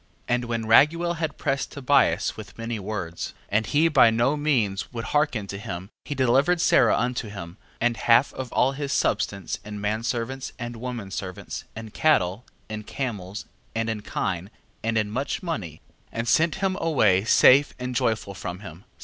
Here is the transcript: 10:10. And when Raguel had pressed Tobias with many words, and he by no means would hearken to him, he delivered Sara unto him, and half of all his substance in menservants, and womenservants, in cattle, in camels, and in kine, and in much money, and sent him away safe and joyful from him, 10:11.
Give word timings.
10:10. 0.27 0.35
And 0.35 0.45
when 0.45 0.65
Raguel 0.65 1.17
had 1.17 1.37
pressed 1.37 1.71
Tobias 1.71 2.35
with 2.35 2.57
many 2.57 2.79
words, 2.79 3.35
and 3.49 3.67
he 3.67 3.87
by 3.87 4.09
no 4.09 4.35
means 4.35 4.91
would 4.91 5.03
hearken 5.03 5.45
to 5.45 5.59
him, 5.59 5.91
he 6.05 6.15
delivered 6.15 6.59
Sara 6.59 6.97
unto 6.97 7.29
him, 7.29 7.57
and 7.79 7.97
half 7.97 8.33
of 8.33 8.51
all 8.51 8.71
his 8.71 8.91
substance 8.91 9.59
in 9.63 9.79
menservants, 9.79 10.53
and 10.57 10.77
womenservants, 10.77 11.65
in 11.75 11.91
cattle, 11.91 12.45
in 12.67 12.81
camels, 12.81 13.45
and 13.75 13.91
in 13.91 14.01
kine, 14.01 14.49
and 14.83 14.97
in 14.97 15.11
much 15.11 15.43
money, 15.43 15.83
and 16.11 16.27
sent 16.27 16.55
him 16.55 16.75
away 16.81 17.23
safe 17.23 17.75
and 17.77 17.93
joyful 17.95 18.33
from 18.33 18.61
him, 18.61 18.77
10:11. 18.77 18.83